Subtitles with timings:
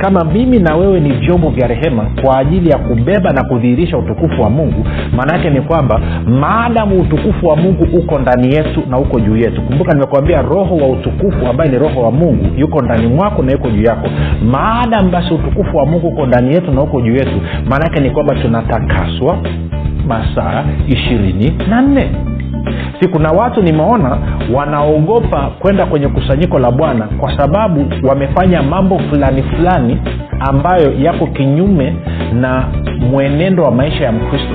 [0.00, 4.42] kama mimi na wewe ni vyombo vya rehema kwa ajili ya kubeba na kudhihirisha utukufu
[4.42, 4.84] wa mungu
[5.16, 9.62] maana yake ni kwamba maadamu utukufu wa mungu uko ndani yetu na uko juu yetu.
[9.62, 13.70] Kumbuka nimekuambia roho wa utukufu ambaye ni roho wa mungu yuko ndani mwako na yuko
[13.70, 14.08] juu yako.
[14.50, 18.10] Maadamu basi utukufu wa mungu uko ndani yetu na uko juu yetu maana yake ni
[18.10, 19.38] kwamba tunatakaswa
[20.08, 22.10] masaa ishirini na nne
[23.00, 24.18] si kuna watu nimeona
[24.54, 30.00] wanaogopa kwenda kwenye kusanyiko la bwana kwa sababu wamefanya mambo fulani fulani
[30.40, 31.96] ambayo yako kinyume
[32.32, 32.64] na
[33.10, 34.54] mwenendo wa maisha ya mkristo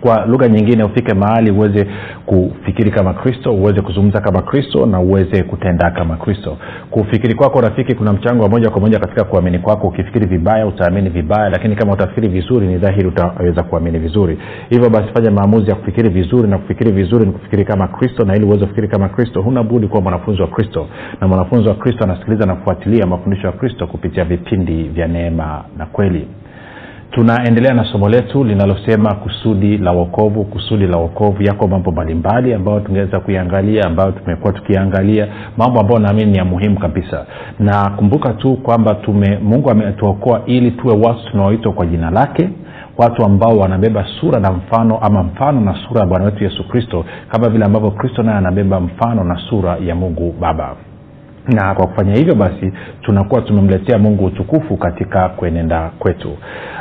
[0.00, 1.86] kwa lugha nyingine ufike mahali uweze
[2.26, 6.56] kufikiri kama kristo uweze kuzungumza kama kristo na uweze kutenda kama kristo.
[6.90, 9.88] Kufikiri kwako rafiki kuna mchango wa moja kwa moja katika kuamini kwako.
[9.88, 14.38] Ukifikiri vibaya utaamini vibaya lakini kama utafikiri vizuri ni dhahiri utaweza kuamini vizuri.
[14.70, 18.36] Hivyo basi fanya maamuzi ya kufikiri vizuri na kufikiri vizuri ni kufikiri kama kristo na
[18.36, 20.86] ili uweze kufikiri kama kristo huna budi kuwa mwanafunzi wa kristo.
[21.20, 25.86] Na mwanafunzi wa kristo anasikiliza na kufuatilia mafundisho ya kristo kupitia vipindi vya neema na
[25.86, 26.28] kweli
[27.14, 31.42] tunaendelea na somo letu linalosema kusudi la wokovu kusudi la wokovu.
[31.42, 36.78] Yako mambo mbalimbali ambayo tungeweza kuiangalia ambayo tumekuwa tukiangalia mambo ambayo naamini ni ya muhimu
[36.78, 37.26] kabisa.
[37.58, 38.96] Na kumbuka tu kwamba
[39.42, 42.48] mungu ametuokoa ili tuwe watu tunaoitwa kwa jina lake
[42.98, 47.04] watu ambao wanabeba sura na mfano ama mfano na sura ya bwana wetu yesu kristo
[47.28, 50.76] kama vile ambavyo kristo naye anabeba mfano na sura ya mungu baba
[51.48, 52.72] na kwa kufanya hivyo basi
[53.02, 56.36] tunakuwa tumemletea mungu utukufu katika kuenenda kwetu.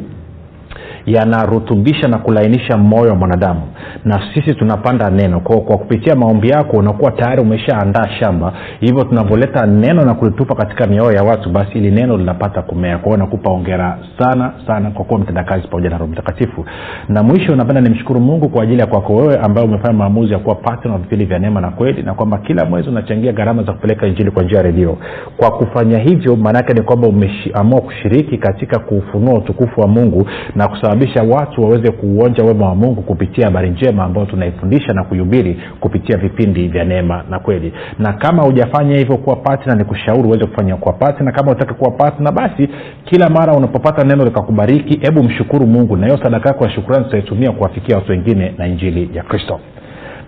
[1.06, 3.60] yanarutubisha na kulainisha moyo wa mwanadamu.
[4.04, 5.40] Na sisi tunapanda neno.
[5.40, 8.52] Kwa, kwa kupitia maombi yako unakuwa tayari umeshaandaa shamba.
[8.80, 12.98] Hivyo tunavyoleta neno na kulitupa katika mioyo ya watu basi ili neno linapata kumea.
[12.98, 16.64] Kwao nakupa ongera sana sana kwa kuwa mtendakazi pamoja na roho mtakatifu.
[17.08, 20.54] Na mwisho napenda nimshukuru mungu kwa ajili ya kwako wewe ambaye umefanya maamuzi ya kuwa
[20.54, 24.30] patna vipindi vya neema na kweli na kwamba kila mwezi unachangia gharama za kupeleka injili
[24.30, 24.98] kwa njia ya redio.
[25.36, 30.26] Kwa kufanya hivyo maanaake ni kwamba umeamua kushiriki katika kuufunua utukufu wa mungu
[30.56, 35.60] na kusababisha watu waweze kuuonja wema wa mungu kupitia habari njema ambayo tunaifundisha na kuihubiri
[35.80, 37.72] kupitia vipindi vya neema na kweli.
[37.98, 41.90] Na kama hujafanya hivyo kuwa patna ni kushauri uweze kufanya kuwa patna kama utaki kuwa
[41.90, 42.68] patna basi
[43.04, 45.96] kila mara unapopata neno likakubariki hebu mshukuru mungu.
[45.96, 49.60] Na hiyo sadaka yako ya shukurani tutaitumia kuwafikia watu wengine na injili ya kristo.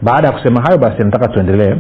[0.03, 1.75] Baada ya kusema hayo basi nataka tuendelee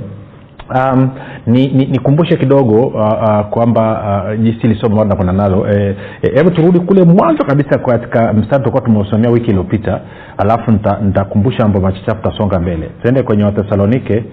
[0.71, 1.11] um,
[1.47, 6.53] nikumbushe ni, ni kidogo uh, uh, kwamba uh, jinsi lisomo ambalo nakwenda nalo hebu e,
[6.53, 10.01] e, turudi kule mwanzo kabisa katika mstari tulikuwa tumeusomea wiki iliyopita
[10.39, 10.73] alafu
[11.03, 12.91] nitakumbusha mambo machache tutasonga mbele.
[13.03, 14.25] Tuende kwenye wathesalonike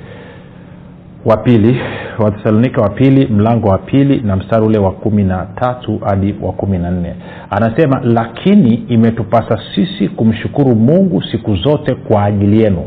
[1.26, 1.80] wa pili
[2.20, 6.52] wathesalonike wa pili mlango wa pili na mstari ule wa kumi na tatu hadi wa
[6.54, 7.16] kumi na nne.
[7.50, 12.84] Anasema lakini imetupasa sisi kumshukuru mungu siku zote kwa ajili yenu.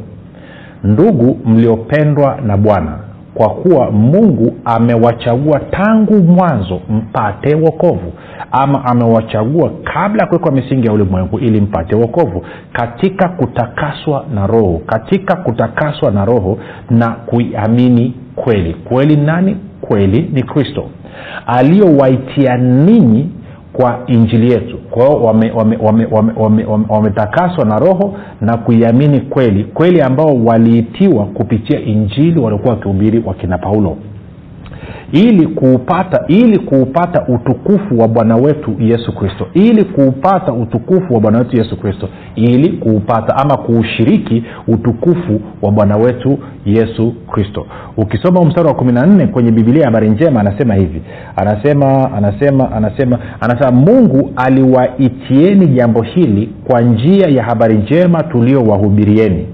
[0.85, 2.99] Ndugu mliopendwa na bwana
[3.35, 8.13] kwa kuwa mungu amewachagua tangu mwanzo mpate wokovu
[8.53, 12.43] ama amewachagua kabla ya kuwekwa misingi ya ulimwengu ili mpate wokovu
[12.73, 16.59] katika kutakaswa na roho katika kutakaswa na roho
[16.91, 18.75] na kuiamini kweli.
[18.75, 19.57] Kweli nani?
[19.81, 20.85] Kweli ni kristo.
[21.47, 23.31] Aliyowaitia ninyi
[23.77, 24.79] kwa injili yetu.
[24.91, 27.11] Kwa hiyo wametakaswa wame, wame, wame, wame, wame
[27.71, 29.65] na roho na kuiamini kweli.
[29.65, 33.97] Kweli ambao waliitiwa kupitia injili waliokuwa wakihubiri wakina paulo
[35.13, 41.39] ili kuupata ili kuupata utukufu wa bwana wetu yesu kristo ili kuupata utukufu wa bwana
[41.39, 47.67] wetu yesu kristo ili kuupata ama kuushiriki utukufu wa bwana wetu yesu kristo.
[47.97, 51.03] Ukisoma mstari wa kumi na nne kwenye bibilia habari njema anasema hivi.
[51.37, 59.47] Anasema anasema anasema anasema mungu aliwaitieni jambo hili kwa njia ya habari njema tuliowahubirieni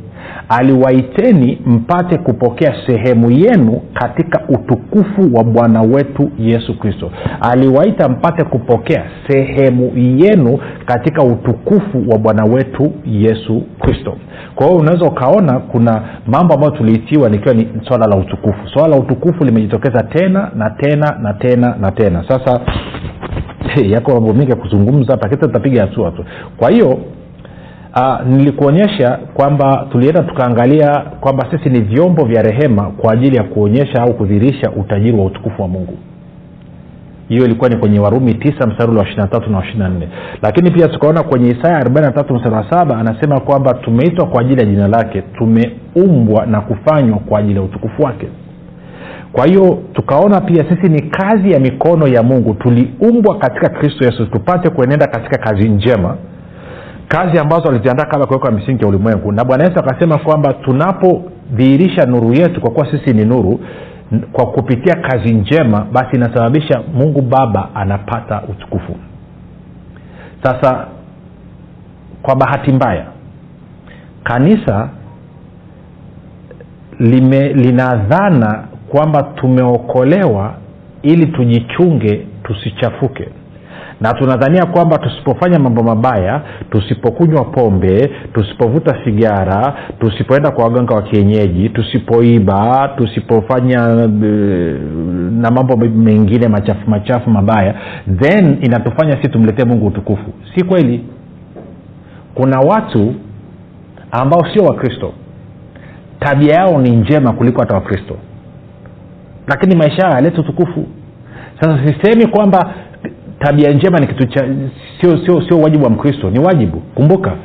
[0.49, 7.11] aliwaiteni mpate kupokea sehemu yenu katika utukufu wa bwana wetu yesu kristo.
[7.41, 14.17] Aliwaita mpate kupokea sehemu yenu katika utukufu wa bwana wetu yesu kristo.
[14.55, 18.69] Kwa hiyo unaweza ukaona kuna mambo ambayo tuliitiwa nikiwa ni swala la utukufu.
[18.73, 22.25] Swala la utukufu limejitokeza tena na tena na tena na tena.
[22.29, 22.61] Sasa
[23.85, 25.29] yako mambo mengi ya kuzungumza hapa.
[25.29, 26.25] Tutapiga hatua tu.
[26.57, 26.99] Kwa hiyo
[27.97, 34.03] uh, nilikuonyesha kwamba tulienda tukaangalia kwamba sisi ni vyombo vya rehema kwa ajili ya kuonyesha
[34.03, 35.99] au kudhihirisha utajiri wa utukufu wa mungu.
[37.29, 40.09] Hiyo ilikuwa ni kwenye warumi 9 msarul wa ishirina tatu na wa ishirina nne.
[40.43, 42.13] Lakini pia tukaona kwenye isaya arobaini
[42.45, 47.39] na wa saba anasema kwamba tumeitwa kwa ajili ya jina lake tumeumbwa na kufanywa kwa
[47.39, 48.29] ajili ya utukufu wake.
[49.33, 52.55] Kwa hiyo tukaona pia sisi ni kazi ya mikono ya mungu.
[52.55, 56.17] Tuliumbwa katika kristo yesu tupate kuenenda katika kazi njema
[57.11, 59.33] kazi ambazo aliziandaa kabla kuwekwa misingi ya ulimwengu.
[59.33, 63.61] Na bwana yesu akasema kwamba tunapodhihirisha nuru yetu kwa kuwa sisi ni nuru
[64.33, 68.97] kwa kupitia kazi njema basi inasababisha mungu baba anapata utukufu.
[70.43, 70.87] Sasa
[72.23, 73.07] kwa bahati mbaya
[74.25, 74.89] kanisa
[76.99, 80.55] lime lina kwamba tumeokolewa
[81.03, 83.29] ili tujichunge tusichafuke
[84.01, 91.69] na tunadhania kwamba tusipofanya mambo mabaya tusipokunywa pombe tusipovuta sigara tusipoenda kwa waganga wa kienyeji
[91.69, 94.11] tusipoiba tusipofanya uh,
[95.41, 97.75] na mambo mengine machafu machafu mabaya
[98.21, 100.33] then inatufanya si tumletee mungu utukufu.
[100.55, 101.05] Si kweli?
[102.35, 103.15] Kuna watu
[104.11, 105.13] ambao sio wakristo.
[106.21, 108.17] Tabia yao ni njema kuliko hata wakristo.
[109.49, 110.87] Lakini maisha yao yaleta utukufu.
[111.61, 112.75] Sasa sisemi kwamba
[113.41, 114.49] tabia njema ni kitu cha
[115.01, 116.81] sio sio sio wajibu wa mkristo ni wajibu.
[116.95, 117.37] Kumbuka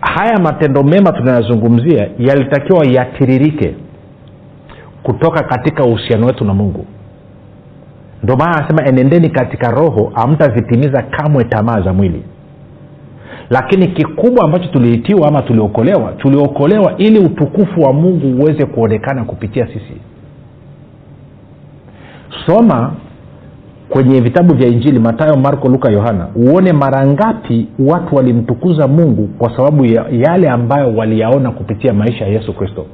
[0.00, 3.74] haya matendo mema tunayozungumzia yalitakiwa yatiririke
[5.02, 6.86] kutoka katika uhusiano wetu na mungu.
[8.22, 12.22] Ndio maana anasema enendeni katika roho amtazitimiza kamwe tamaa za mwili.
[13.50, 20.00] Lakini kikubwa ambacho tuliitiwa ama tuliokolewa tuliokolewa ili utukufu wa mungu uweze kuonekana kupitia sisi.
[22.46, 22.92] Soma
[23.88, 29.56] kwenye vitabu vya injili matayo marko luka yohana uone mara ngapi watu walimtukuza mungu kwa
[29.56, 32.86] sababu ya yale ambayo waliyaona kupitia maisha ya yesu kristo.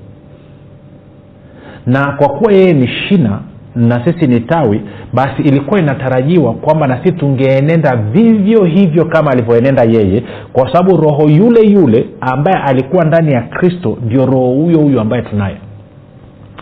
[1.86, 3.40] Na kwa kuwa yeye ni shina
[3.76, 4.80] na sisi ni tawi
[5.12, 10.22] basi ilikuwa inatarajiwa kwamba na sisi tungeenenda vivyo hivyo kama alivyoenenda yeye
[10.52, 15.22] kwa sababu roho yule yule ambaye alikuwa ndani ya kristo ndio roho huyo huyo ambaye
[15.22, 15.56] tunaye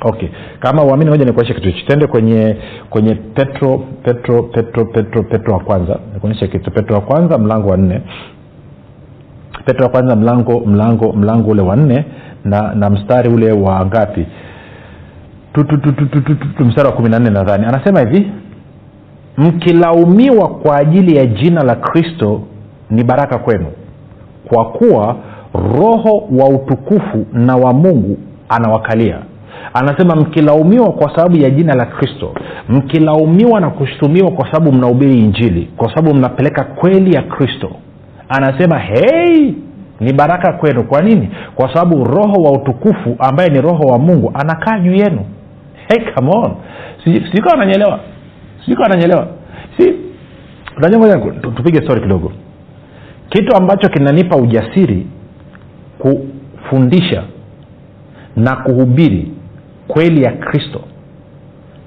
[0.03, 0.29] okay.
[0.61, 1.87] Kama uamini moja nikuonyeshe kitu hichi.
[1.87, 2.57] Tende kwenye
[2.91, 5.99] kwenye petro petro petro petro petro wa kwanza.
[6.15, 6.71] Nikuonyeshe kitu.
[6.71, 8.01] Petro wa kwanza mlango wa nne.
[9.65, 12.05] Petro wa kwanza mlango mlango mlango ule wa nne
[12.45, 14.27] na na mstari ule wa ngapi?
[16.61, 17.65] Mstari wa kumi na nne nadhani.
[17.67, 18.33] Anasema hivi
[19.37, 22.43] mkilaumiwa kwa ajili ya jina la kristo
[22.91, 23.67] ni baraka kwenu
[24.49, 25.17] kwa kuwa
[25.79, 29.19] roho wa utukufu na wa mungu anawakalia
[29.75, 32.35] anasema mkilaumiwa kwa sababu ya jina la kristo
[32.69, 37.71] mkilaumiwa na kushutumiwa kwa sababu mnahubiri injili kwa sababu mnapeleka kweli ya kristo.
[38.29, 39.55] Anasema hei
[40.01, 40.85] ni baraka kwenu.
[40.85, 41.29] Kwa nini?
[41.55, 45.21] Kwa sababu roho wa utukufu ambaye ni roho wa mungu anakaa juu yenu.
[45.89, 46.55] Hey, come on.
[47.05, 48.01] Sijui ananyelewa
[48.65, 49.27] sijui ananyelewa
[49.79, 49.95] si
[50.77, 52.33] unajua tupige stori kidogo.
[53.29, 55.07] Kitu ambacho kinanipa ujasiri
[55.99, 57.23] kufundisha
[58.37, 59.33] na kuhubiri
[59.93, 60.81] kweli ya kristo.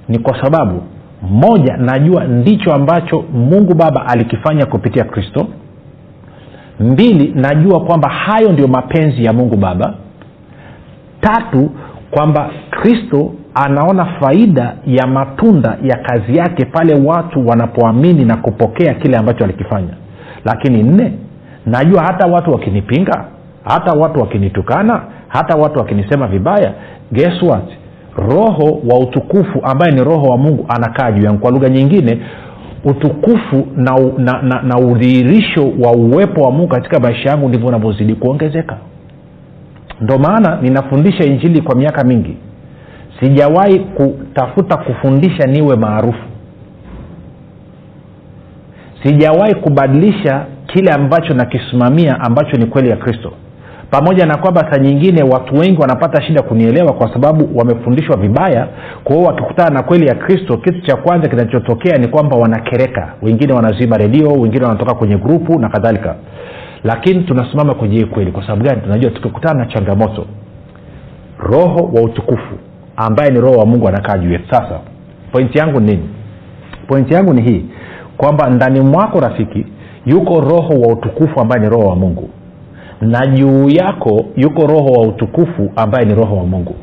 [0.10, 0.84] Ni kwa sababu
[1.30, 5.48] moja najua ndicho ambacho mungu baba alikifanya kupitia kristo.
[6.80, 9.94] Mbili najua kwamba hayo ndio mapenzi ya mungu baba.
[11.22, 11.72] Tatu
[12.12, 19.18] kwamba kristo anaona faida ya matunda ya kazi yake pale watu wanapoamini na kupokea kile
[19.18, 19.94] ambacho alikifanya.
[20.46, 21.14] Lakini nne
[21.66, 23.26] najua hata watu wakinipinga
[23.64, 26.74] hata watu wakinitukana hata watu wakinisema vibaya
[27.12, 27.64] guess what
[28.18, 31.40] roho wa utukufu ambaye ni roho wa mungu anakaa juu yangu.
[31.40, 32.20] Kwa lugha nyingine
[32.86, 38.16] utukufu na, na, na, na udhihirisho wa uwepo wa mungu katika maisha yangu ndivyo unavyozidi
[38.16, 38.78] kuongezeka.
[40.02, 42.38] Ndo maana ninafundisha injili kwa miaka mingi.
[43.20, 46.24] Sijawahi kutafuta kufundisha niwe maarufu.
[49.04, 53.32] Sijawahi kubadilisha kile ambacho nakisimamia ambacho ni kweli ya kristo
[53.94, 58.68] pamoja na kwamba saa nyingine watu wengi wanapata shida kunielewa kwa sababu wamefundishwa vibaya
[59.04, 63.14] kwa hiyo wakikutana na kweli ya kristo kitu cha kwanza kinachotokea ni kwamba wanakereka.
[63.22, 66.16] Wengine wanazima redio wengine wanatoka kwenye grupu na kadhalika.
[66.84, 68.32] Lakini tunasimama kwenye hii kweli.
[68.32, 68.82] Kwa sababu gani?
[68.82, 70.26] Tunajua tukikutana na changamoto.
[71.40, 72.56] Roho wa utukufu
[72.96, 74.46] ambaye ni roho wa mungu anakaa juu yetu.
[74.52, 74.80] Sasa
[75.32, 76.10] pointi yangu ni nini?
[76.88, 77.66] Pointi yangu ni hii
[78.18, 79.66] kwamba ndani mwako rafiki
[80.06, 82.30] yuko roho wa utukufu ambaye ni roho wa mungu
[83.04, 86.76] na juu yako yuko roho wa utukufu ambaye ni roho wa mungu.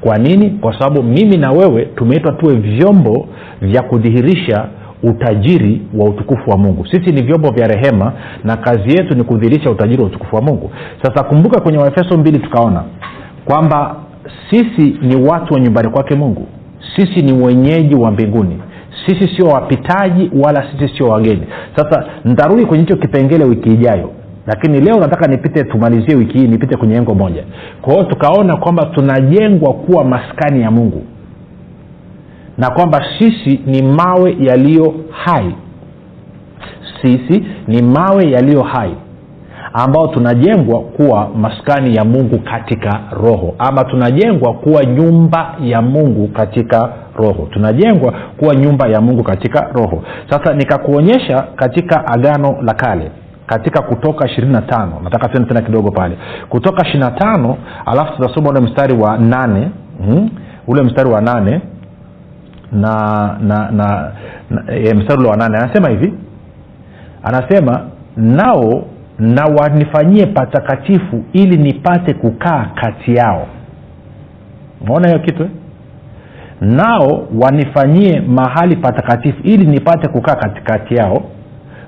[0.00, 0.50] Kwa nini?
[0.50, 3.26] Kwa sababu mimi na wewe tumeitwa tuwe vyombo
[3.60, 4.66] vya kudhihirisha
[5.02, 6.86] utajiri wa utukufu wa mungu.
[6.86, 8.12] Sisi ni vyombo vya rehema
[8.44, 10.70] na kazi yetu ni kudhihirisha utajiri wa utukufu wa mungu.
[11.02, 12.82] Sasa kumbuka kwenye waefeso mbili tukaona
[13.44, 13.96] kwamba
[14.50, 16.46] sisi ni watu wa nyumbani kwake mungu.
[16.96, 18.58] Sisi ni wenyeji wa mbinguni.
[19.06, 21.42] Sisi sio wapitaji wala sisi sio wageni.
[21.76, 24.10] Sasa ntarudi kwenye hicho kipengele wiki ijayo
[24.46, 27.44] lakini leo nataka nipite tumalizie wiki hii nipite kwenye engo moja.
[27.82, 31.02] Kwa hiyo tukaona kwamba tunajengwa kuwa maskani ya mungu.
[32.58, 35.54] Na kwamba sisi ni mawe yaliyo hai.
[37.02, 38.94] Sisi ni mawe yaliyo hai
[39.72, 43.54] ambao tunajengwa kuwa maskani ya mungu katika roho.
[43.58, 47.48] Ama tunajengwa kuwa nyumba ya mungu katika roho.
[47.52, 50.02] Tunajengwa kuwa nyumba ya mungu katika roho.
[50.30, 53.10] Sasa nikakuonyesha katika agano la kale
[53.46, 55.00] katika kutoka ishirini na tano.
[55.04, 56.18] Nataka tuende tena kidogo pale.
[56.48, 59.70] Kutoka ishiri na tano alafu tutasoma ule mstari wa nane.
[60.00, 60.30] Mm,
[60.66, 61.60] ule mstari wa nane.
[62.72, 62.90] Na
[63.40, 64.12] na, na,
[64.50, 65.58] na e, mstari ule wa nane.
[65.58, 66.14] Anasema hivi.
[67.22, 67.80] Anasema
[68.16, 68.84] nao
[69.18, 73.46] na wanifanyie patakatifu ili nipate kukaa kati yao.
[74.86, 75.48] Maona hiyo kitu eh?
[76.60, 81.22] nao wanifanyie mahali patakatifu ili nipate kukaa katikati yao.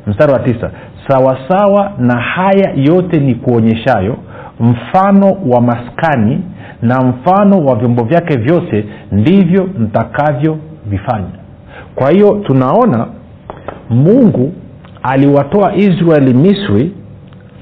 [0.07, 0.71] Mstari wa tisa
[1.09, 4.17] sawasawa na haya yote ni kuonyeshayo
[4.61, 6.41] mfano wa maskani
[6.83, 11.31] na mfano wa vyombo vyake vyote ndivyo mtakavyovifanya.
[11.95, 13.07] Kwa hiyo tunaona
[13.91, 14.53] mungu
[15.03, 16.93] aliwatoa israeli misri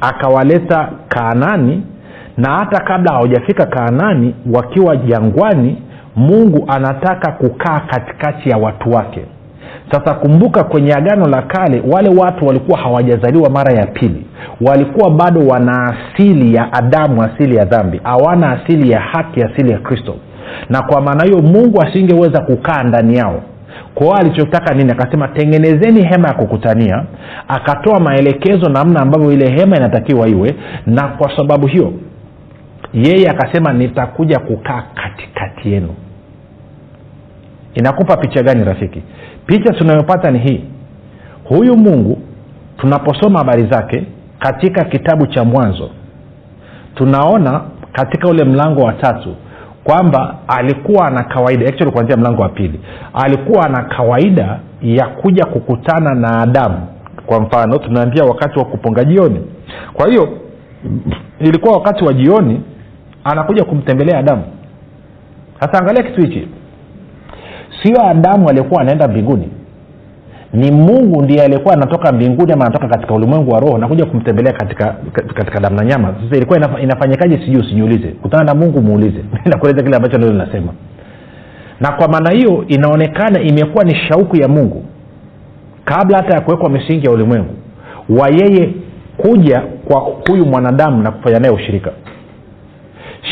[0.00, 1.82] akawaleta kaanani
[2.36, 5.82] na hata kabla hawajafika kaanani wakiwa jangwani
[6.16, 9.24] mungu anataka kukaa katikati ya watu wake
[9.90, 14.26] sasa kumbuka kwenye agano la kale wale watu walikuwa hawajazaliwa mara ya pili.
[14.60, 18.00] Walikuwa bado wana asili ya adamu asili ya dhambi.
[18.04, 20.16] Hawana asili ya haki asili ya kristo.
[20.70, 23.42] Na kwa maana hiyo mungu asingeweza kukaa ndani yao.
[23.94, 24.92] Kwao alichotaka nini?
[24.92, 27.04] Akasema tengenezeni hema ya kukutania.
[27.48, 30.54] Akatoa maelekezo namna ambavyo ile hema inatakiwa iwe.
[30.86, 31.92] Na kwa sababu hiyo
[32.92, 35.88] yeye akasema nitakuja kukaa katikati yenu
[37.74, 39.02] inakupa picha gani rafiki?
[39.46, 40.64] Picha tunayopata ni hii.
[41.44, 42.18] Huyu mungu
[42.76, 44.06] tunaposoma habari zake
[44.38, 45.90] katika kitabu cha mwanzo
[46.94, 47.60] tunaona
[47.92, 49.36] katika ule mlango wa tatu
[49.84, 52.80] kwamba alikuwa ana kawaida kuanzia mlango wa pili
[53.14, 56.86] alikuwa ana kawaida ya kuja kukutana na adamu.
[57.26, 59.40] Kwa mfano tunaambia wakati wa kuponga jioni.
[59.92, 60.28] Kwa hiyo
[61.40, 62.60] ilikuwa wakati wa jioni
[63.24, 64.42] anakuja kumtembelea adamu.
[65.60, 66.48] Sasa angalia kitu hichi
[67.84, 69.48] sio adamu aliyekuwa anaenda mbinguni.
[70.52, 74.96] Ni mungu ndiye aliyekuwa anatoka mbinguni ama anatoka katika ulimwengu wa roho nakuja kumtembelea katika
[75.34, 76.14] katika damu na nyama.
[76.24, 78.08] Sasa ilikuwa inaf, inafanyikaje sijui usijiulize.
[78.08, 79.24] Kutana na mungu muulize.
[79.52, 80.72] Nakueleza kile ambacho ndio linasema.
[81.80, 84.84] Na kwa maana hiyo inaonekana imekuwa ni shauku ya mungu
[85.84, 87.54] kabla hata ya kuwekwa misingi ya ulimwengu
[88.08, 88.74] wa yeye
[89.16, 91.90] kuja kwa huyu mwanadamu na kufanya naye ushirika.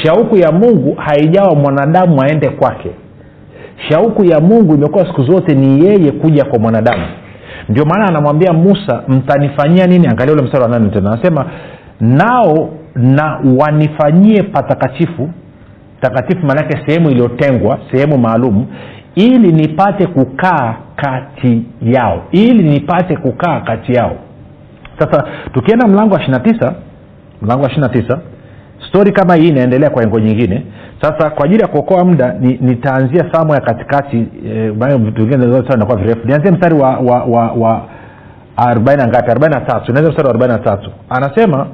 [0.02, 2.90] Shauku ya mungu haijawa mwanadamu aende kwake
[3.88, 7.06] shauku ya mungu imekuwa siku zote ni yeye kuja kwa mwanadamu.
[7.68, 10.06] Ndio maana anamwambia musa mtanifanyia nini?
[10.06, 11.12] Angalia ule mstari wa nane tena.
[11.12, 11.46] Anasema
[12.00, 15.30] nao na wanifanyie patakatifu
[16.00, 18.66] takatifu maanake sehemu iliyotengwa sehemu maalum
[19.14, 22.22] ili nipate kukaa kati yao.
[22.32, 24.16] Ili nipate kukaa kati yao.
[24.98, 25.24] Sasa
[25.54, 26.38] tukienda mlango wa ishiri
[27.42, 28.18] mlango wa ishiri tisa
[28.88, 30.62] stori kama hii inaendelea kwa engo nyingine
[31.02, 35.46] sasa kwa ajili ya kuokoa muda nitaanzia ni samo ya katikati eh, vitu vingine
[35.96, 36.26] virefu.
[36.28, 37.82] Nianzie mstari wa wa wa, wa
[38.56, 39.30] arobaini ngapi?
[39.30, 39.92] Arobaini na tatu.
[39.92, 40.90] Naanzia mstari wa arobaini na tatu.
[41.10, 41.66] Anasema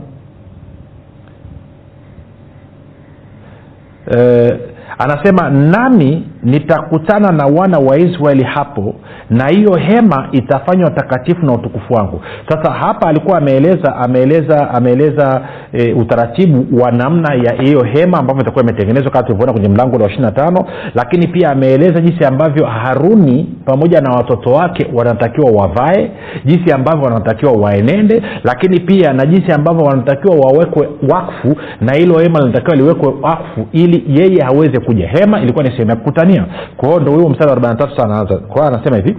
[4.16, 4.58] eh,
[4.98, 8.94] anasema nami nitakutana na wana wa israeli hapo
[9.30, 12.20] na hiyo hema itafanywa takatifu na utukufu wangu.
[12.48, 15.40] Sasa hapa alikuwa ameeleza ameeleza ameeleza
[15.72, 20.06] e, utaratibu wa namna ya hiyo hema ambavyo itakuwa imetengenezwa kama tulivyoona kwenye mlango wa
[20.06, 20.64] ishiri na tano
[20.94, 26.10] lakini pia ameeleza jinsi ambavyo haruni pamoja na watoto wake wanatakiwa wavae
[26.44, 32.40] jinsi ambavyo wanatakiwa waenende lakini pia na jinsi ambavyo wanatakiwa wawekwe wakfu na hilo hema
[32.40, 35.08] linatakiwa liwekwe wakfu ili yeye aweze kuja.
[35.08, 36.27] Hema ilikuwa ni sehemu ya kukutania
[36.76, 39.16] kwa hiyo ndo huo mstari wa 43 sasa anaanza kwa hiyo anasema hivi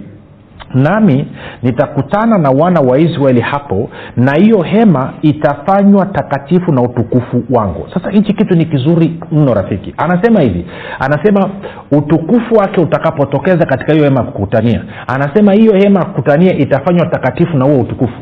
[0.74, 1.26] nami
[1.62, 7.88] nitakutana na wana wa israeli hapo na hiyo hema itafanywa takatifu na utukufu wangu.
[7.94, 9.94] Sasa hichi kitu ni kizuri mno rafiki.
[9.96, 10.66] Anasema hivi
[11.00, 11.50] anasema
[11.92, 14.84] utukufu wake utakapotokeza katika hiyo hema ya kukutania.
[15.06, 18.14] Anasema hiyo hema ya kukutania itafanywa takatifu na huo utukufu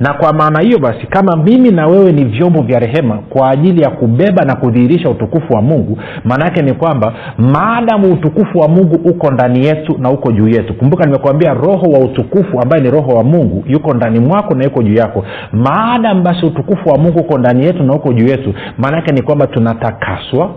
[0.00, 3.82] na kwa maana hiyo basi kama mimi na wewe ni vyombo vya rehema kwa ajili
[3.82, 8.94] ya kubeba na kudhihirisha utukufu wa mungu maana yake ni kwamba maadamu utukufu wa mungu
[9.10, 10.74] uko ndani yetu na uko juu yetu.
[10.74, 14.82] Kumbuka nimekuambia roho wa utukufu ambaye ni roho wa mungu yuko ndani mwako na yuko
[14.82, 15.24] juu yako.
[15.52, 19.22] Maadamu basi utukufu wa mungu uko ndani yetu na uko juu yetu maana yake ni
[19.22, 20.50] kwamba tunatakaswa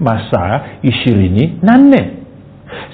[0.00, 2.10] masaa ishirini na nne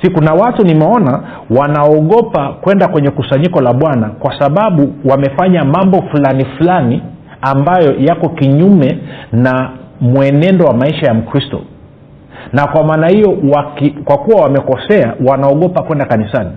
[0.02, 1.20] si kuna watu nimeona
[1.50, 7.02] wanaogopa kwenda kwenye kusanyiko la bwana kwa sababu wamefanya mambo fulani fulani
[7.42, 8.98] ambayo yako kinyume
[9.32, 9.70] na
[10.00, 11.60] mwenendo wa maisha ya mkristo.
[12.52, 13.38] Na kwa maana hiyo
[14.04, 16.50] kwa kuwa wamekosea wanaogopa kwenda kanisani.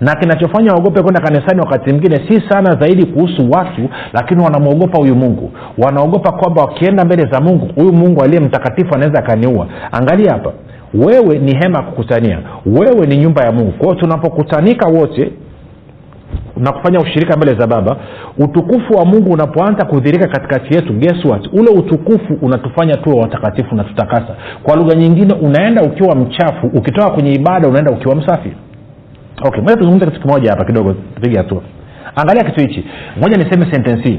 [0.00, 5.14] Na kinachofanya waogope kwenda kanisani wakati mwingine si sana zaidi kuhusu watu lakini wanamwogopa huyu
[5.16, 5.50] mungu.
[5.78, 9.66] Wanaogopa kwamba wakienda mbele za mungu huyu mungu aliye mtakatifu anaweza akaniua.
[9.92, 10.52] Angalia hapa
[10.94, 12.38] wewe ni hema ya kukutania.
[12.66, 13.72] Wewe ni nyumba ya mungu.
[13.72, 15.32] Kwao tunapokutanika wote
[16.56, 17.96] na kufanya ushirika mbele za baba
[18.38, 24.36] utukufu wa mungu unapoanza kudhirika katikati yetu guess ule utukufu unatufanya tuwe watakatifu na tutakasa.
[24.62, 28.52] Kwa lugha nyingine unaenda ukiwa mchafu ukitoka kwenye ibada unaenda ukiwa msafi.
[29.42, 31.62] Okay tuzungumze kitu kimoja hapa kidogo tupige hatua.
[32.16, 32.84] Angalia kitu hichi.
[33.22, 34.18] Moja niseme sentensi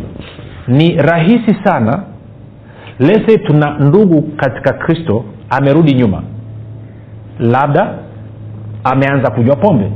[0.67, 2.03] ni rahisi sana.
[2.99, 6.23] Lese tuna ndugu katika kristo amerudi nyuma
[7.39, 7.93] labda
[8.83, 9.91] ameanza kunywa pombe.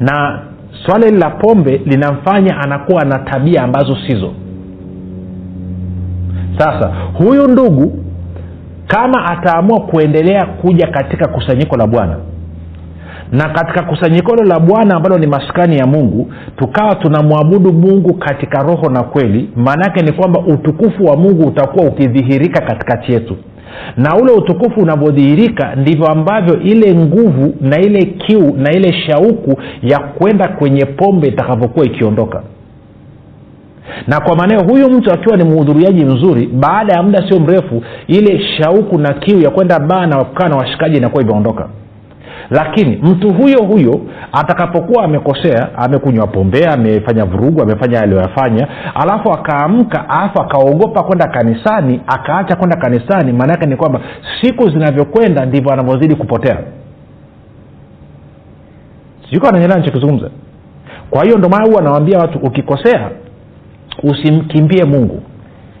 [0.00, 0.42] Na
[0.86, 4.32] swala hili la pombe linamfanya anakuwa na tabia ambazo sizo.
[6.58, 8.04] Sasa huyu ndugu
[8.86, 12.16] kama ataamua kuendelea kuja katika kusanyiko la bwana
[13.32, 18.62] na katika kusanyiko hilo la bwana ambalo ni maskani ya mungu tukawa tunamwabudu mungu katika
[18.62, 23.36] roho na kweli maana yake ni kwamba utukufu wa mungu utakuwa ukidhihirika katikati yetu
[23.96, 29.98] na ule utukufu unavyodhihirika ndivyo ambavyo ile nguvu na ile kiu na ile shauku ya
[29.98, 32.42] kwenda kwenye pombe itakavyokuwa ikiondoka.
[34.06, 38.40] Na kwa maanao huyu mtu akiwa ni mhudhuriaji mzuri baada ya muda sio mrefu ile
[38.56, 41.68] shauku na kiu ya kwenda baa na kukaa na washikaji inakuwa imeondoka
[42.50, 44.00] lakini mtu huyo huyo
[44.32, 52.56] atakapokuwa amekosea amekunywa pombe amefanya vurugu amefanya aliyoyafanya alafu akaamka alafu akaogopa kwenda kanisani akaacha
[52.56, 54.00] kwenda kanisani maana yake ni kwamba
[54.40, 56.58] siku zinavyokwenda ndivyo anavyozidi kupotea.
[59.30, 60.30] Siko ananyelea nichokizungumza
[61.10, 63.10] kwa hiyo ndomana huwa anawambia watu ukikosea
[64.02, 65.22] usimkimbie mungu.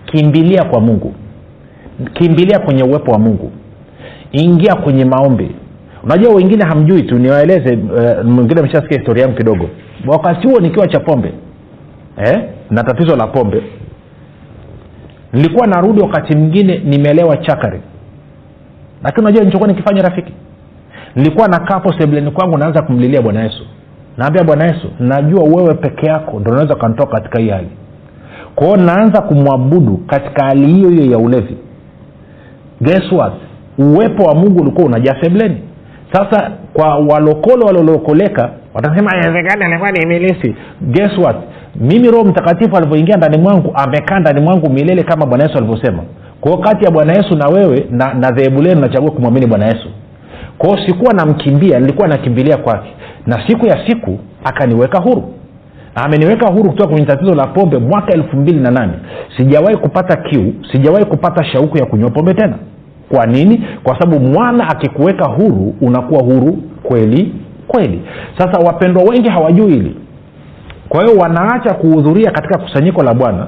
[0.06, 1.14] Kimbilia kwa mungu.
[2.12, 3.52] Kimbilia kwenye uwepo wa mungu.
[4.32, 5.50] Ingia kwenye maombi
[6.02, 9.68] unajua wengine hamjui tu niwaeleze uh, mwingine ameshasikia historia yangu kidogo.
[10.06, 11.32] Wakati huo nikiwa cha pombe
[12.16, 12.44] eh?
[12.70, 13.62] na tatizo la pombe
[15.32, 17.80] nilikuwa narudi wakati mwingine nimelewa chakari.
[19.04, 20.32] Lakini unajua nichokuwa nikifanya rafiki?
[21.16, 23.62] Nilikuwa nakaa sebleni kwangu naanza kumlilia bwana yesu.
[24.16, 27.68] Naambia bwana yesu najua wewe peke yako ndo unaweza ukanitoka katika hii hali.
[28.54, 31.56] Kwao naanza kumwabudu katika hali hiyo hiyo ya ulevi
[32.80, 33.32] guess what?
[33.78, 35.60] Uwepo wa mungu ulikuwa unajaa sebleni
[36.12, 40.54] sasa kwa walokole waliolokoleka watasema awezekani alikuwa ni ibilisi.
[40.80, 41.36] Guess what?
[41.76, 46.02] Mimi roho mtakatifu alivyoingia ndani mwangu amekaa ndani mwangu milele kama bwana yesu alivyosema.
[46.40, 49.88] Kwao kati ya bwana yesu na wewe na, na dhehebu lenu nachagua kumwamini bwana yesu.
[50.58, 52.90] Kwao sikuwa namkimbia nilikuwa nakimbilia kwake.
[53.26, 55.34] Na siku ya siku akaniweka huru.
[55.94, 58.92] Ameniweka huru kutoka kwenye tatizo la pombe mwaka elfu mbili na nane.
[59.36, 62.54] Sijawahi kupata kiu sijawahi kupata shauku ya kunywa pombe tena
[63.14, 63.66] kwa nini?
[63.82, 67.34] Kwa sababu mwana akikuweka huru unakuwa huru kweli
[67.68, 68.02] kweli.
[68.38, 69.96] Sasa wapendwa wengi hawajui hili.
[70.88, 73.46] Kwa hiyo wanaacha kuhudhuria katika kusanyiko la bwana.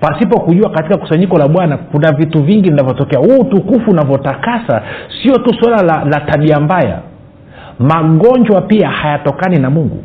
[0.00, 3.18] Pasipo kujua katika kusanyiko la bwana kuna vitu vingi vinavyotokea.
[3.20, 4.82] Huu utukufu unavyotakasa
[5.22, 6.98] sio tu suala la, la tabia mbaya.
[7.78, 10.04] Magonjwa pia hayatokani na mungu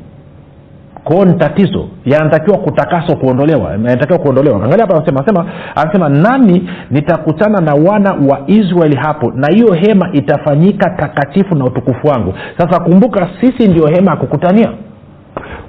[1.04, 1.88] kwao ni tatizo.
[2.06, 3.72] Yanatakiwa kutakaswa kuondolewa.
[3.72, 4.56] Yanatakiwa kuondolewa.
[4.56, 10.10] Angalia hapa anasema anasema anasema nami nitakutana na wana wa israeli hapo na hiyo hema
[10.14, 12.34] itafanyika takatifu na utukufu wangu.
[12.58, 14.70] Sasa kumbuka sisi ndio hema ya kukutania.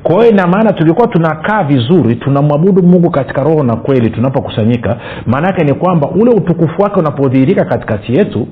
[0.02, 4.96] Kwa hiyo ina maana tulikuwa tunakaa vizuri tunamwabudu mungu katika roho na kweli tunapokusanyika.
[5.26, 8.46] Maanaake ni kwamba ule utukufu wake unapodhihirika katikati yetu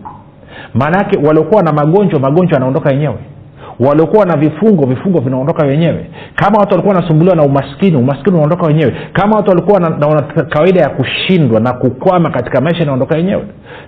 [0.75, 3.19] maanaake waliokuwa na magonjwa magonjwa yanaondoka yenyewe
[3.81, 6.11] waliokuwa na vifungo vifungo vinaondoka wenyewe.
[6.35, 8.95] Kama watu walikuwa wanasumbuliwa na umaskini umaskini unaondoka wenyewe.
[9.13, 13.43] Kama watu walikuwa na, na, kawaida ya kushindwa na kukwama katika maisha inaondoka wenyewe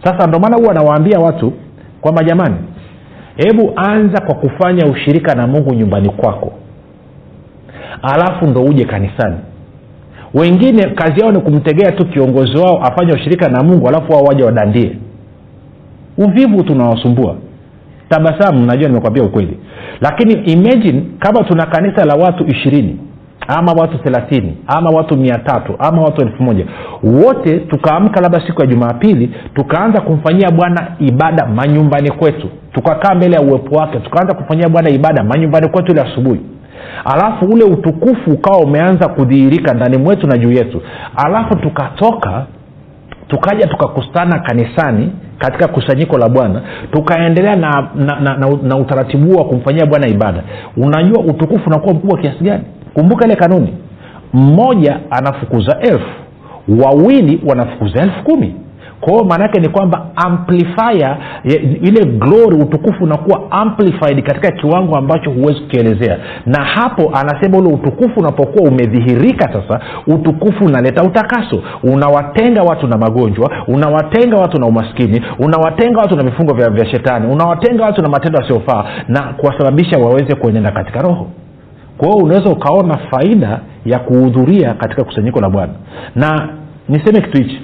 [0.05, 1.53] sasa ndio maana huwa anawaambia watu
[2.01, 2.57] kwamba jamani
[3.37, 6.53] hebu anza kwa kufanya ushirika na mungu nyumbani kwako.
[8.03, 9.37] Alafu ndo uje kanisani.
[10.35, 14.45] Wengine kazi yao ni kumtegea tu kiongozi wao afanye ushirika na mungu alafu wao waja
[14.45, 14.97] wadandie.
[16.19, 17.37] Uvivu tunawasumbua
[18.09, 19.59] tabasamu najua nimekwambia ukweli
[20.01, 22.99] lakini imagine kama tuna kanisa la watu ishirini
[23.49, 26.67] ama watu thelathini ama watu mia tatu ama watu elfu moja.
[27.03, 32.49] Wote tukaamka labda siku ya jumapili tukaanza kumfanyia bwana ibada manyumbani kwetu.
[32.73, 36.41] Tukakaa mbele ya uwepo wake tukaanza kumfanyia bwana ibada manyumbani kwetu ile asubuhi.
[37.05, 40.83] Alafu ule utukufu ukawa umeanza kudhihirika ndani mwetu na juu yetu.
[41.27, 42.47] Alafu tukatoka
[43.31, 46.63] tukaja tukakustana kanisani katika kusanyiko la bwana
[46.93, 50.43] tukaendelea na, na, na, na, na utaratibu wa kumfanyia bwana ibada.
[50.77, 52.65] Unajua utukufu unakuwa mkubwa kiasi gani?
[52.95, 53.75] Kumbuka ile kanuni.
[54.33, 56.11] Mmoja anafukuza elfu
[56.85, 58.55] wawili wanafukuza elfu kumi
[59.01, 61.17] kwao maanaake ni kwamba amplifier
[61.83, 68.21] ile glory utukufu unakuwa amplified katika kiwango ambacho huwezi kukielezea na hapo anasema ule utukufu
[68.21, 71.63] unapokuwa umedhihirika sasa utukufu unaleta utakaso.
[71.83, 77.33] Unawatenga watu na magonjwa unawatenga watu na umaskini unawatenga watu na vifungo vya, vya shetani
[77.33, 81.27] unawatenga watu na matendo yasiyofaa na kuwasababisha waweze kuenenda katika roho.
[81.99, 85.73] Kwa hiyo unaweza ukaona faida ya kuhudhuria katika kusanyiko la bwana.
[86.15, 86.49] Na
[86.89, 87.61] niseme kitu hichi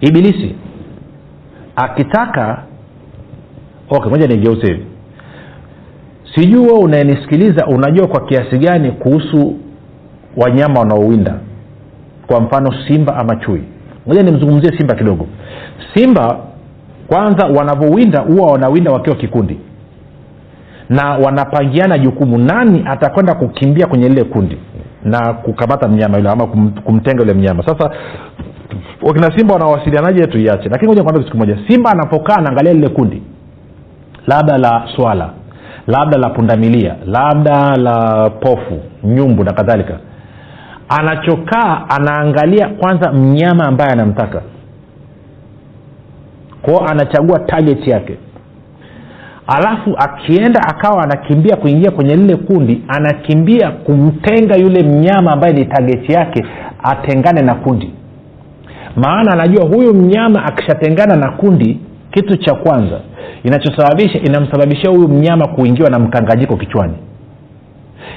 [0.00, 0.54] ibilisi.
[1.76, 2.62] Akitaka
[3.90, 4.66] okay moja nigeuze.
[4.66, 4.84] Hivi
[6.34, 9.56] sijui wewe unayenisikiliza unajua kwa kiasi gani kuhusu
[10.36, 11.34] wanyama wanaowinda?
[12.26, 13.62] Kwa mfano simba ama chui.
[14.06, 15.26] Moja nimzungumzie simba kidogo.
[15.94, 16.38] Simba
[17.06, 19.58] kwanza wanavyowinda huwa wanawinda wakiwa kikundi.
[20.88, 24.58] Na wanapangiana jukumu nani atakwenda kukimbia kwenye lile kundi
[25.04, 26.46] na kukamata mnyama yule ama
[26.84, 27.64] kumtenga yule mnyama?
[27.66, 27.90] Sasa
[29.02, 31.58] wakina simba wanawasilianaje tuiache lakini moja kitu kimoja.
[31.68, 33.22] Simba anapokaa anaangalia lile kundi.
[34.26, 35.30] Labda la swala
[35.86, 39.98] labda la pundamilia labda la pofu nyumbu na kadhalika.
[40.88, 44.42] Anachokaa anaangalia kwanza mnyama ambaye anamtaka.
[46.62, 48.16] Kwao anachagua target yake.
[49.46, 56.12] Alafu akienda akawa anakimbia kuingia kwenye lile kundi anakimbia kumtenga yule mnyama ambaye ni tageti
[56.12, 56.46] yake
[56.82, 57.92] atengane na kundi
[58.96, 63.00] maana anajua huyu mnyama akishatengana na kundi kitu cha kwanza
[63.44, 66.94] inachosababisha inamsababishia huyu mnyama kuingiwa na mkanganyiko kichwani.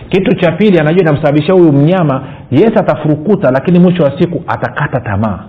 [0.10, 5.40] Kitu cha pili anajua inamsababishia huyu mnyama yes atafurukuta lakini mwisho wa siku atakata tamaa.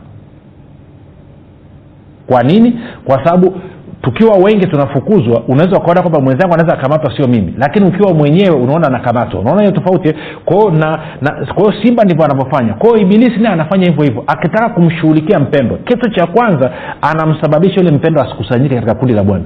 [2.26, 2.80] Kwa nini?
[3.04, 3.54] Kwa sababu
[4.02, 7.54] tukiwa wengi tunafukuzwa unaweza ukaona kwamba mwenzangu anaweza akamatwa sio mimi.
[7.58, 9.40] Lakini ukiwa mwenyewe unaona anakamatwa.
[9.40, 14.04] Unaona hiyo tofauti kwao na, na kwao simba ndivyo anavyofanya kwao ibilisi naye anafanya hivyo
[14.04, 14.24] hivyo.
[14.26, 16.70] Akitaka kumshughulikia mpendwa kitu cha kwanza
[17.02, 19.44] anamsababisha yule mpendwa asikusanyike katika kundi la bwana.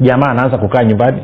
[0.00, 1.18] Jamaa anaanza kukaa nyumbani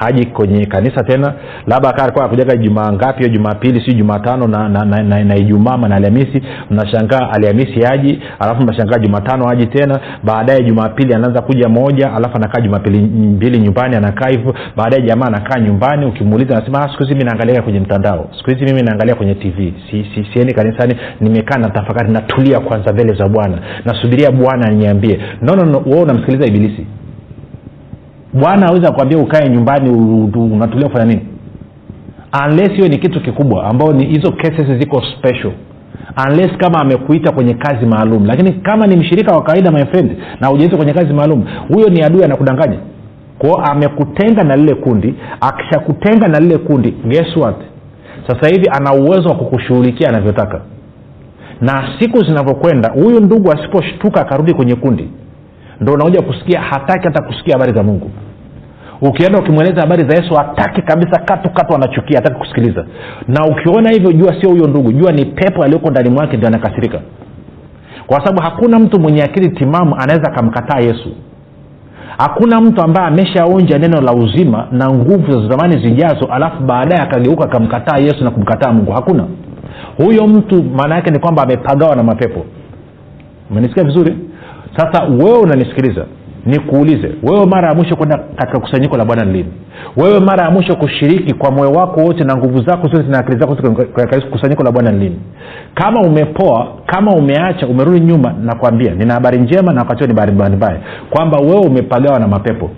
[0.00, 1.32] haji kwenye kanisa tena.
[1.66, 5.96] Labda akakuwa akujaga jumaa ngapi jumapili si jumatano na, na, na, na, na ijumaa na
[5.96, 6.42] alhamisi.
[6.70, 10.00] Mnashangaa alhamisi haji alafu mnashangaa jumatano haji tena.
[10.24, 14.54] Baadaye jumapili anaanza kuja moja alafu anakaa jumapili mbili nyumbani anakaa hivyo.
[14.76, 18.30] Baadaye jamaa anakaa nyumbani ukimuuliza anasema siku hizi mi naangalia kwenye mtandao.
[18.38, 22.92] Siku hizi mimi naangalia kwenye tv si, si, siendi kanisani nimekaa na tafakari natulia kwanza
[22.92, 23.58] mbele za bwana.
[23.84, 25.20] Nasubiria bwana aniambie.
[25.42, 26.86] No, no, no, unamsikiliza ibilisi
[28.32, 29.90] bwana awezi akwambia ukae nyumbani
[30.54, 31.26] unatulia kufanya nini?
[32.46, 35.52] Unless hiyo ni kitu kikubwa ambao ni hizo cases ziko special.
[36.28, 38.26] Unless kama amekuita kwenye kazi maalum.
[38.26, 42.02] Lakini kama ni mshirika wa kawaida my friend na ujaitwa kwenye kazi maalum huyo ni
[42.02, 42.78] adui anakudanganya
[43.38, 45.14] kwao amekutenga na lile kundi.
[45.40, 47.56] Akishakutenga na lile kundi guess what?
[48.26, 50.60] Sasa hivi ana uwezo wa kukushughulikia anavyotaka.
[51.60, 55.08] Na siku zinavyokwenda huyu ndugu asiposhtuka akarudi kwenye kundi
[55.80, 58.10] ndo unakuja kusikia hataki hata kusikia habari za mungu.
[59.02, 62.86] Ukienda ukimweleza habari za yesu hataki kabisa katu katu anachukia hataki kusikiliza.
[63.28, 67.00] Na ukiona hivyo jua sio huyo ndugu jua ni pepo aliyoko ndani mwake ndio anakasirika.
[68.06, 71.08] Kwa sababu hakuna mtu mwenye akili timamu anaweza akamkataa yesu.
[72.18, 77.44] Hakuna mtu ambaye ameshaonja neno la uzima na nguvu za zamani zijazo alafu baadaye akageuka
[77.44, 78.92] akamkataa yesu na kumkataa mungu.
[78.92, 79.26] Hakuna.
[79.96, 82.44] Huyo mtu maana yake ni kwamba amepagawa na mapepo.
[83.50, 84.16] Umenisikia vizuri
[84.76, 86.06] sasa wewe unanisikiliza
[86.46, 89.48] nikuulize wewe mara ya mwisho kwenda katika kusanyiko la bwana ni lini?
[89.96, 93.38] Wewe mara ya mwisho kushiriki kwa moyo wako wote na nguvu zako zote na akili
[93.38, 93.56] zako
[94.30, 95.20] kusanyiko la bwana ni lini?
[95.74, 100.80] Kama umepoa kama umeacha umerudi nyuma nakwambia nina habari njema na wakati ni habari mbaya
[101.10, 102.70] kwamba wewe umepagawa na mapepo.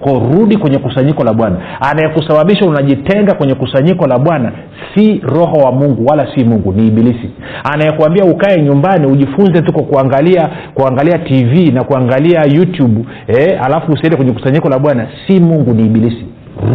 [0.00, 1.56] Ko rudi kwenye kusanyiko la bwana.
[1.80, 4.52] Anayekusababisha unajitenga kwenye kusanyiko la bwana
[4.94, 7.30] si roho wa mungu wala si mungu ni ibilisi.
[7.72, 14.16] Anayekuambia ukae nyumbani ujifunze tu kwa kuangalia kuangalia tv na kuangalia youtube eh, alafu usiende
[14.16, 16.24] kwenye kusanyiko la bwana si mungu ni ibilisi.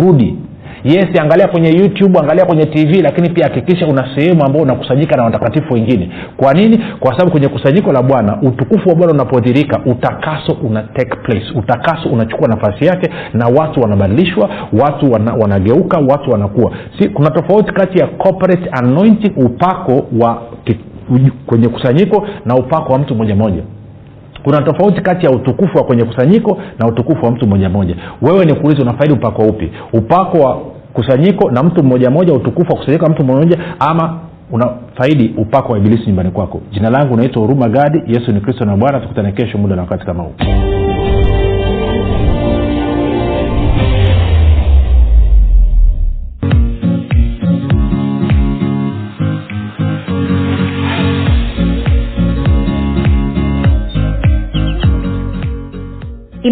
[0.01, 0.36] Rudi
[0.84, 5.24] yes angalia kwenye youtube angalia kwenye tv lakini pia hakikisha una sehemu ambao unakusanyika na
[5.24, 6.12] watakatifu wengine.
[6.38, 6.84] Kwa nini?
[7.00, 11.46] Kwa sababu kwenye kusanyiko la bwana utukufu wa bwana unapodhirika utakaso una take place.
[11.56, 17.74] Utakaso unachukua nafasi yake na watu wanabadilishwa watu wana, wanageuka watu wanakuwa si kuna tofauti
[17.74, 20.42] kati ya corporate anointing upako wa
[21.46, 23.63] kwenye kusanyiko na upako wa mtu moja moja
[24.43, 28.45] kuna tofauti kati ya utukufu wa kwenye kusanyiko na utukufu wa mtu mmoja moja wewe
[28.45, 29.71] ni kuuliza unafaidi upako upi?
[29.93, 30.58] Upako wa
[30.93, 34.19] kusanyiko na mtu mmoja moja utukufu wa kusanyiko na mtu mmoja ama
[34.52, 36.62] unafaidi upako wa ibilisi nyumbani kwako?
[36.71, 38.02] Jina langu unaitwa huruma gadi.
[38.08, 39.00] Yesu ni kristo na bwana.
[39.00, 40.34] Tukutane kesho muda na wakati kama huu